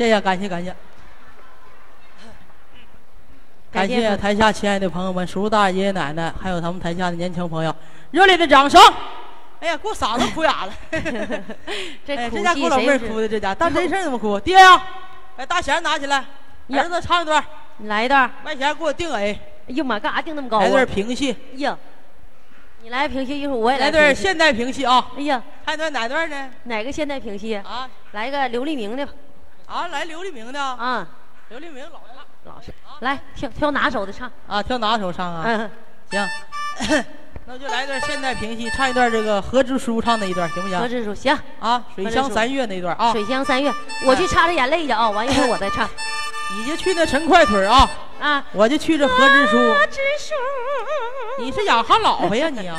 [0.00, 0.74] 谢谢，感谢感谢。
[3.70, 7.76] 感谢台下亲爱的朋友们、叔叔大爷、爷爷奶奶，还有咱们台下的年轻朋友，
[8.10, 8.80] 热烈的掌声！
[9.60, 10.72] 哎呀，给我嗓子哭哑了。
[12.06, 14.40] 这这家给我老妹儿哭的，这家当真事儿怎么哭？
[14.40, 14.82] 爹呀，
[15.36, 16.24] 把大弦拿起来，
[16.68, 17.44] 呀儿子唱一段，
[17.76, 18.30] 你来一段儿。
[18.44, 20.64] 外弦给我定 A，哎呦妈，干啥定那么高啊？
[20.64, 21.76] 来段评戏，哎呀，
[22.80, 24.02] 你来评戏，一会儿我也来评戏。
[24.02, 26.50] 段现代评戏啊，哎呀，还段哪段呢？
[26.64, 27.54] 哪个现代评戏？
[27.56, 29.12] 啊来个刘立明的吧
[29.70, 31.06] 啊，来刘立明的，啊，
[31.48, 34.30] 刘立明老唱老师，来挑挑拿手的唱。
[34.48, 35.44] 啊，挑哪首唱啊？
[35.46, 35.70] 嗯，
[36.10, 36.28] 行，
[37.46, 40.88] 那就来段现代评戏，唱一段这个何支书唱的一段，行不何行？
[40.88, 41.38] 志书行。
[41.60, 43.72] 啊，水乡三月那一段啊，水乡三月，
[44.04, 45.88] 我去擦擦眼泪去啊，完一会儿我再唱
[46.58, 48.44] 你就去那陈快腿啊，啊。
[48.52, 49.56] 我就去这何支书。
[49.56, 50.34] 何支书，
[51.38, 52.76] 你是养哈老婆呀你啊？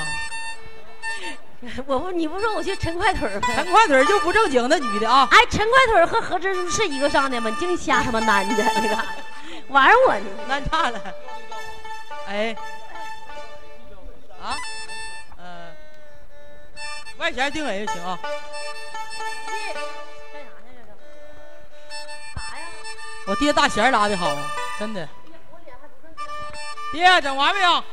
[1.86, 3.47] 我不，你不说我去陈快腿儿吗？
[3.53, 7.49] 陈快腿儿就不正经那女的啊，哎，陈快腿儿和何支书是一个上的吗？
[7.51, 8.97] 你净瞎他妈难的那个，
[9.68, 10.26] 玩我呢？
[10.47, 10.99] 难差了。
[12.28, 12.55] 哎，
[14.41, 14.57] 啊，
[15.38, 15.72] 呃，
[17.18, 18.18] 外弦定 A 就行啊。
[18.22, 18.39] 干啥
[19.70, 19.88] 呢？
[20.34, 20.43] 这是？
[22.34, 22.66] 啥呀？
[23.28, 25.07] 我爹大弦拉的好啊，真的。
[26.91, 27.84] 爹，整完没有？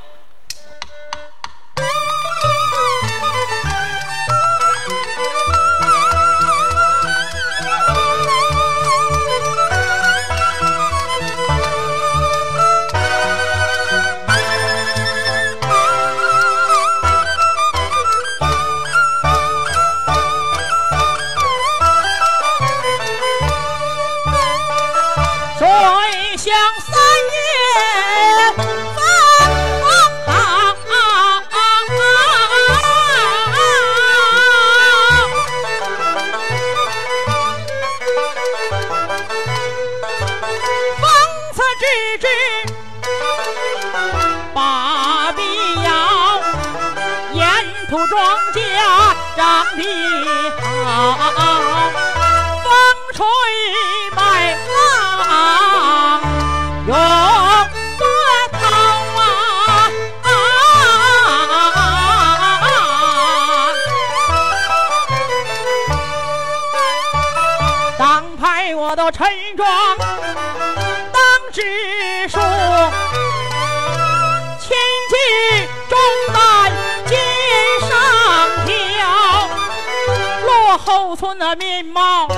[81.19, 82.29] 村的面貌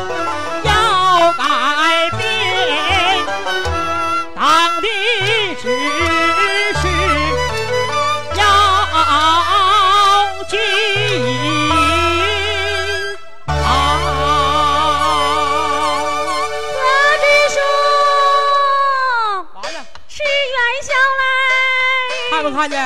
[0.65, 1.45] 要改
[2.17, 3.27] 变，
[4.35, 4.89] 党的
[5.61, 5.69] 指
[6.81, 6.89] 示
[8.37, 8.43] 要
[10.49, 10.57] 记
[13.49, 13.55] 好。
[16.73, 16.81] 何
[17.21, 17.61] 支书，
[19.57, 19.77] 完了，
[20.09, 20.89] 是元宵
[21.21, 21.23] 来。
[22.31, 22.81] 看没看见？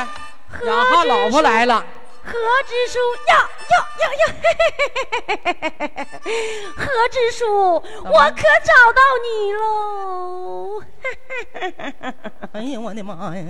[0.66, 1.86] 养哈老婆来了。
[2.24, 2.32] 何
[2.66, 4.24] 支书呀呀呀呀！
[6.76, 7.44] 何支书，
[7.74, 10.82] 我可找到你喽！
[12.52, 13.44] 哎呀，我的妈呀！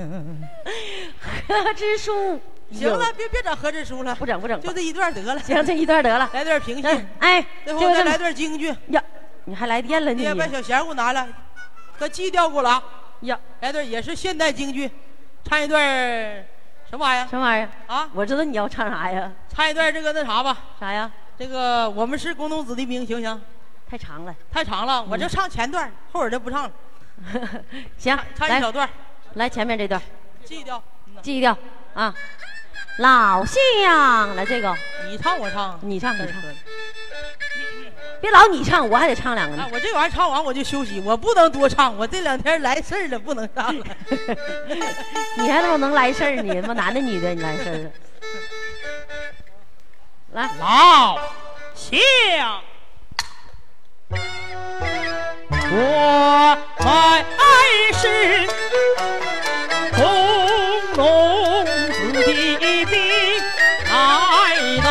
[1.48, 2.40] 何支书，
[2.72, 5.38] 行了，别别整何支书了，不整不整就这一段得了。
[5.40, 6.28] 行，这一段得了。
[6.34, 8.74] 来段评嗯戏，哎，最后再来段京剧。
[8.88, 9.02] 呀，
[9.44, 11.28] 你还来电了你爹把小弦给我拿来，
[11.98, 12.82] 可记调给我拉。
[13.20, 13.38] 呀？
[13.60, 14.90] 来段也是现代京剧，
[15.44, 16.44] 唱一段儿
[16.94, 17.68] 什么玩意儿什么玩意儿？
[17.92, 18.08] 啊？
[18.14, 19.28] 我知道你要唱啥呀？
[19.48, 21.10] 唱一段这个那啥吧，啥呀？
[21.36, 23.42] 这个我们是工农子弟兵，行不行？
[23.90, 24.32] 太长了。
[24.52, 26.70] 太长了，我就唱前段，后边就不唱了，
[27.98, 28.88] 行，来唱一小段，
[29.34, 30.00] 来前面这段，
[30.44, 30.80] 记调。
[31.08, 31.56] 嗯呐记一调
[31.94, 32.14] 啊。
[32.98, 34.72] 老乡，来这个
[35.08, 36.40] 你唱我唱，你唱你唱
[38.24, 39.68] 别老你唱，我还得唱两个呢啊，。
[39.70, 43.84] 我这玩意儿唱完我就休息，我不能多唱，我这两天来事儿了，不能唱了。
[45.36, 46.62] 你还他妈能来事儿呢？
[46.62, 47.90] 他妈男的女的，你来事儿了。
[50.32, 51.18] 来，老
[51.74, 52.62] 乡，
[55.70, 55.76] 我
[56.80, 57.26] 们
[57.92, 58.48] 是
[59.94, 60.00] 工
[60.96, 61.04] 农
[61.92, 62.56] 子弟
[62.86, 62.96] 兵，
[63.84, 63.92] 来
[64.82, 64.88] 到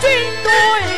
[0.00, 0.10] 军
[0.42, 0.93] 队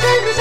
[0.00, 0.33] 京，有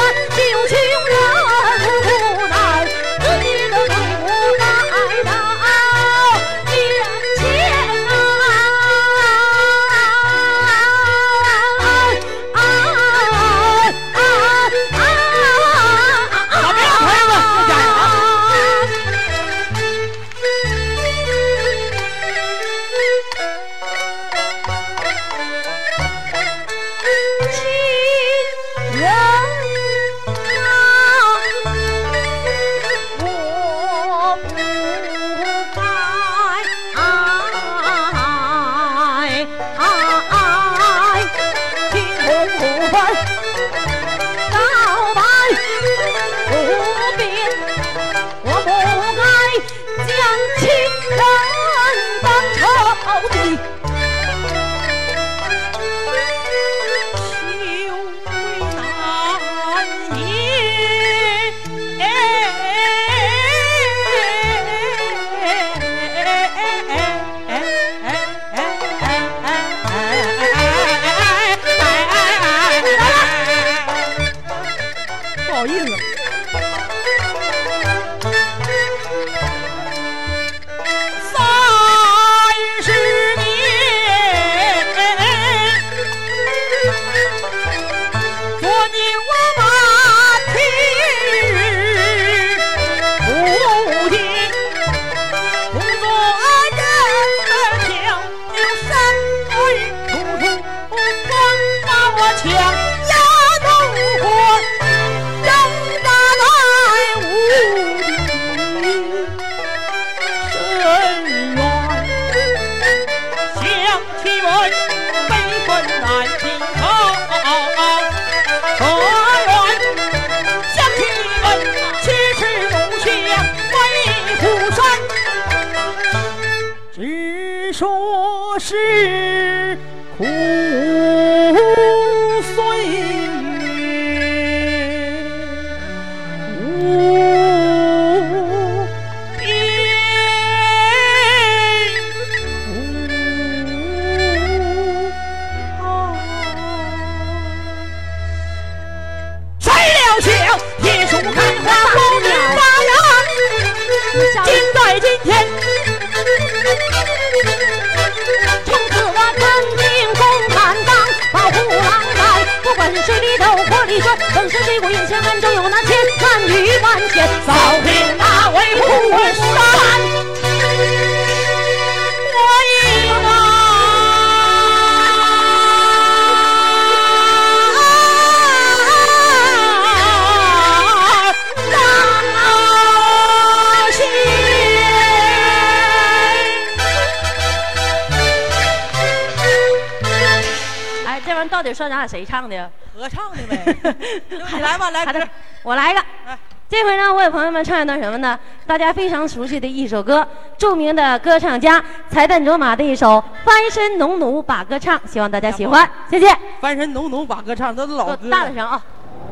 [198.74, 206.36] 大家非常熟悉的一首歌，著名的歌唱家才旦卓玛的一首《翻身农奴把歌唱》，希望大家喜欢，谢谢。
[206.60, 208.18] 翻身农奴把歌唱，这是老歌。
[208.32, 208.82] 大点声啊！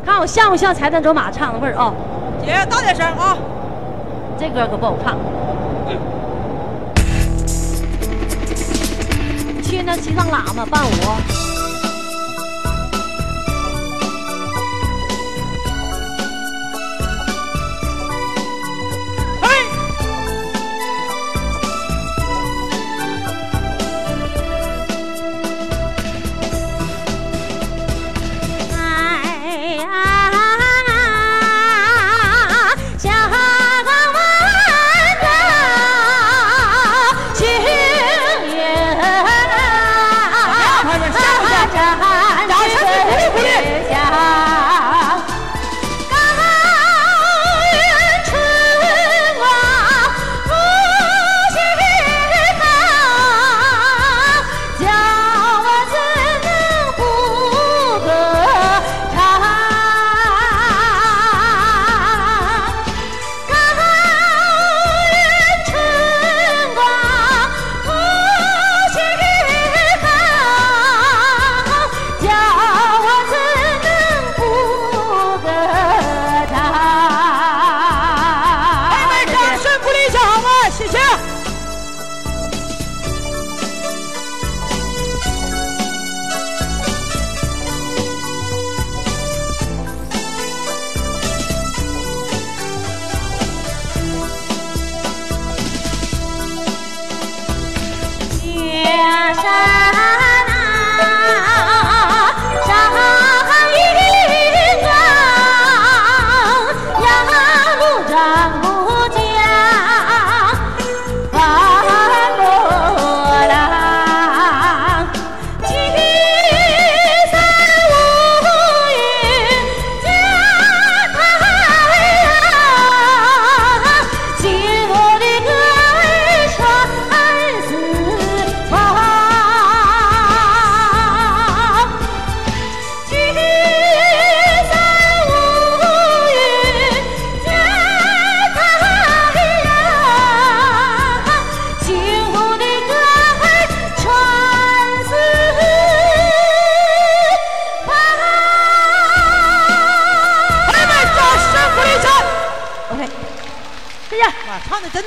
[0.06, 1.92] 看我像不像才旦卓玛唱的味儿啊？
[2.46, 3.36] 姐，大点声啊！
[4.38, 5.18] 这歌可不好唱。
[9.64, 11.51] 去那西藏喇嘛伴舞。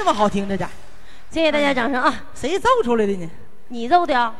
[0.04, 0.68] 唱的真他妈好听，这家
[1.30, 2.14] 谢谢大家掌声啊！
[2.34, 3.30] 谁奏出来的呢？
[3.68, 4.34] 你奏的啊？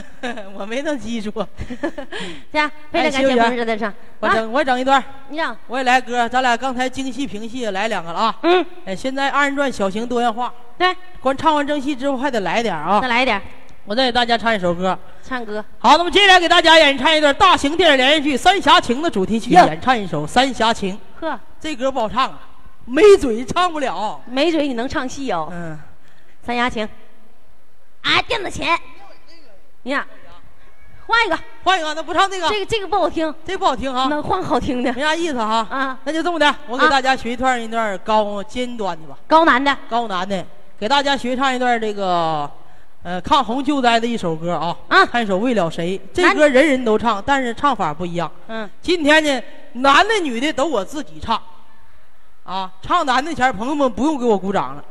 [0.56, 1.30] 我没那记住。
[2.50, 3.90] 这样非常感谢彭师的唱。
[3.90, 5.56] 啊，我整我整一段，你整。
[5.66, 6.26] 我也来歌。
[6.28, 8.36] 咱俩刚才京戏评戏来两个了啊。
[8.42, 13.08] 嗯，哎，现在二人转小型多元化，对，光唱完正戏之后还得来点儿啊再。
[13.08, 13.40] 来一点
[13.84, 14.98] 我再给大家唱一首歌。
[15.22, 15.62] 唱歌。
[15.78, 20.96] 好，那么接下来给大家演唱一段大型电视连续剧《三峡情》的主题曲，演唱一首《三峡情》。
[21.20, 22.40] 呵，这歌不好唱啊，
[22.90, 24.20] 没嘴唱不了。
[24.26, 25.48] 没嘴你能唱戏哦？
[25.52, 25.78] 嗯，
[26.42, 26.84] 三丫，请。
[28.02, 28.66] 啊，电子琴。
[29.84, 30.04] 你看，
[31.06, 35.64] 换一个，换一个，那不唱这个，这个这个不好听，这不好听啊，能换好听的没啥意思哈。
[35.70, 35.96] 啊。
[36.02, 40.44] 那就这么的，我给啊大家学一段一段高尖端的吧，高难的，高难的，
[40.76, 42.50] 给大家学唱一段这个，
[43.04, 44.76] 呃，抗洪救灾的一首歌啊。
[44.88, 46.00] 啊唱一首为了谁？
[46.12, 48.30] 这歌人人都唱，但是唱法不一样。
[48.48, 49.42] 嗯，今天呢，
[49.74, 51.40] 男的女的都我自己唱，
[52.50, 54.84] 啊，唱男的前儿朋友们不用给我鼓掌了，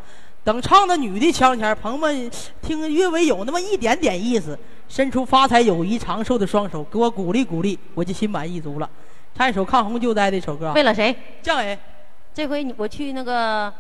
[0.45, 2.32] 等唱到女的腔前儿，朋友们
[2.62, 4.57] 听略微有那么一点点意思，
[4.88, 8.89] 伸出发财、友谊、长寿的双手，给我鼓励鼓励，我就心满意足了。
[9.36, 11.14] 唱一首抗洪救灾的一首歌啊，为了谁？
[11.41, 11.78] 降伟，
[12.34, 13.74] 这回你我去那个，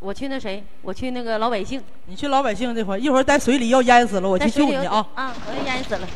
[0.00, 5.06] 我去那谁，我去那个老百姓，你去老百姓这块儿，一会儿在水里要淹死了，我去救你啊！
[5.14, 6.06] 啊，我要淹死了。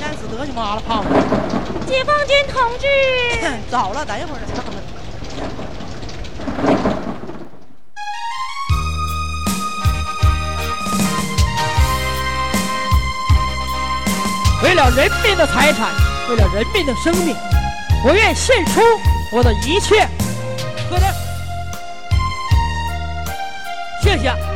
[0.00, 1.08] 淹死得你妈了，胖子！
[1.86, 2.88] 解放军同志，
[3.70, 4.40] 早了，等一会儿
[14.64, 15.90] 为了人民的财产，
[16.30, 17.36] 为了人民的生命，
[18.02, 18.80] 我愿献出
[19.30, 20.08] 我的一切。
[20.88, 21.14] 喝的，
[24.02, 24.53] 谢谢。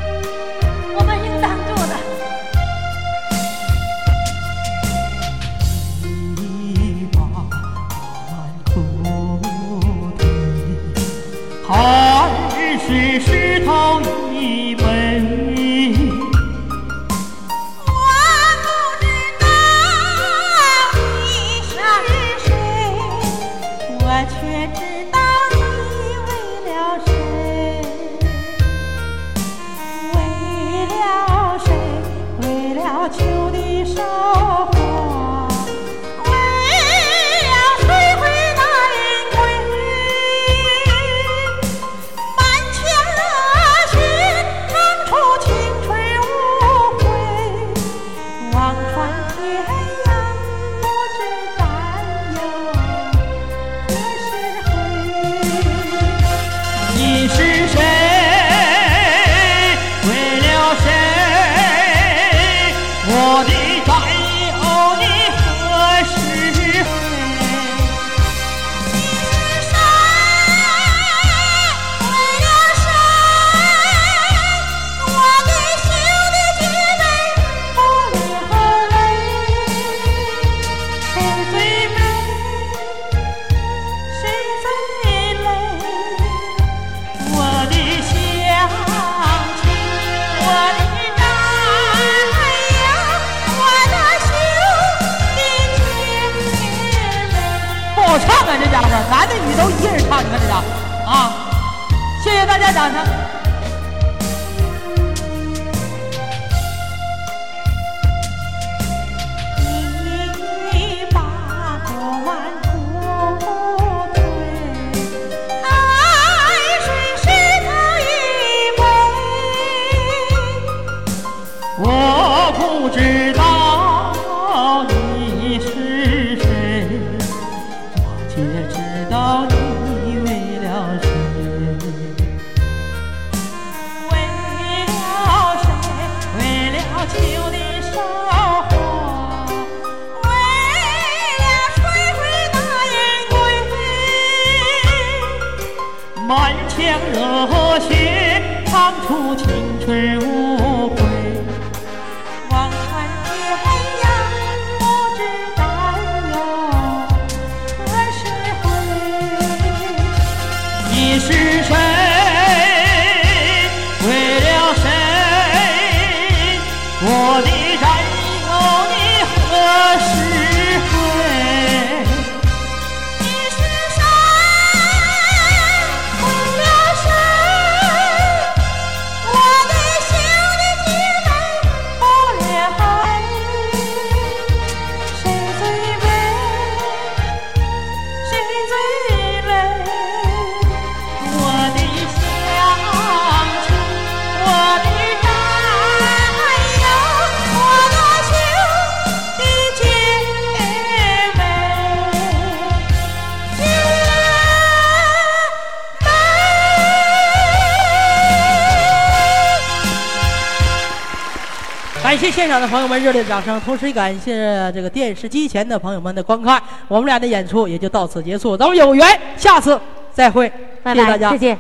[212.49, 216.59] 现场的朋友们热烈掌声，同时感谢这个电视机前的朋友们的观看。
[216.89, 219.07] 我们俩的演出也就到此结束，咱们有缘
[219.37, 219.79] 下次
[220.15, 220.51] 再会，
[220.83, 221.37] 谢谢大家再。
[221.37, 221.59] 见。